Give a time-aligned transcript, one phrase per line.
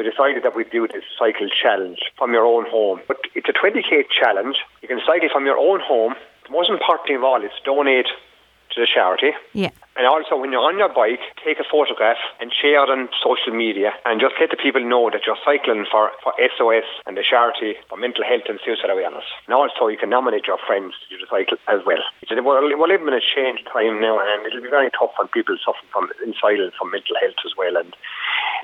[0.00, 3.00] we decided that we'd do this cycle challenge from your own home.
[3.06, 4.56] But it's a 20k challenge.
[4.80, 6.14] You can cycle from your own home.
[6.48, 8.08] The most important thing of all is donate
[8.72, 9.32] to the charity.
[9.52, 9.68] Yeah.
[10.00, 13.52] And also, when you're on your bike, take a photograph and share it on social
[13.52, 17.24] media and just let the people know that you're cycling for, for SOS and the
[17.26, 19.28] charity for mental health and suicide awareness.
[19.44, 22.00] And also, you can nominate your friends to do the cycle as well.
[22.24, 25.60] We're, we're living in a changed time now, and it'll be very tough on people
[25.60, 27.76] suffering from in silence from mental health as well.
[27.76, 27.92] And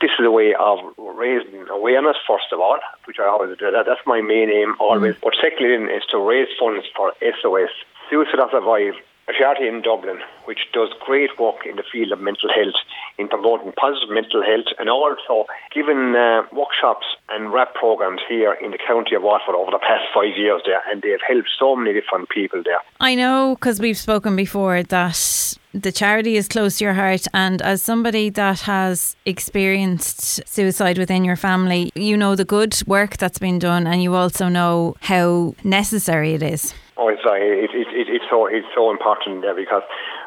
[0.00, 3.70] this is a way of raising awareness, first of all, which I always do.
[3.70, 5.14] That, that's my main aim always.
[5.16, 5.20] Mm.
[5.22, 7.70] But secondly, is to raise funds for SOS.
[8.08, 8.94] Suicide Survive
[9.30, 12.74] a charity in Dublin which does great work in the field of mental health,
[13.18, 18.72] in promoting positive mental health, and also giving uh, workshops and WRAP programs here in
[18.72, 21.92] the county of Waterford over the past five years there, and they've helped so many
[21.92, 22.80] different people there.
[22.98, 27.62] I know because we've spoken before that the charity is close to your heart, and
[27.62, 33.38] as somebody that has experienced suicide within your family, you know the good work that's
[33.38, 36.74] been done, and you also know how necessary it is.
[36.96, 39.82] Oh, it's, uh, it, it, it, it's so it's so important because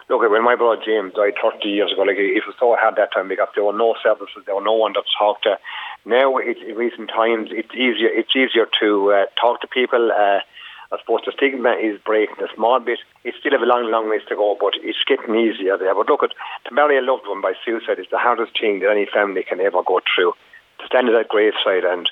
[0.09, 3.13] look, when my brother James died 30 years ago, like it was so hard that
[3.13, 5.59] time because there were no services, there were no one to talk to.
[6.05, 8.09] Now, it, in recent times, it's easier.
[8.09, 10.11] It's easier to uh, talk to people.
[10.11, 10.39] Uh,
[10.93, 12.99] I suppose the stigma is breaking a small bit.
[13.23, 15.95] It's still a long, long ways to go, but it's getting easier there.
[15.95, 16.37] But look, at
[16.69, 19.59] to bury a loved one by suicide is the hardest thing that any family can
[19.59, 20.37] ever go through.
[20.79, 22.05] To stand at that graveside and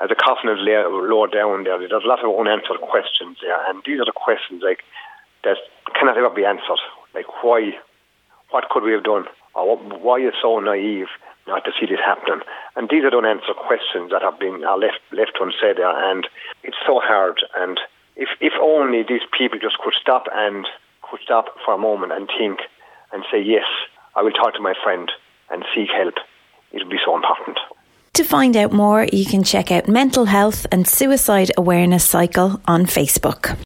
[0.00, 3.82] as the coffin is lowered down there, there's a lot of unanswered questions there, and
[3.84, 4.84] these are the questions like
[5.44, 5.58] that
[5.94, 6.80] cannot ever be answered.
[7.14, 7.76] Like why,
[8.50, 11.08] what could we have done, or why is so naive
[11.46, 12.40] not to see this happening?
[12.76, 16.28] And these are unanswered questions that have been are left left unsaid there, and
[16.62, 17.42] it's so hard.
[17.58, 17.80] And
[18.78, 20.66] only these people just could stop and
[21.02, 22.60] could stop for a moment and think
[23.12, 23.64] and say yes,
[24.14, 25.10] I will talk to my friend
[25.50, 26.14] and seek help.
[26.72, 27.58] It would be so important.
[28.14, 32.84] To find out more, you can check out Mental Health and Suicide Awareness Cycle on
[32.84, 33.56] Facebook.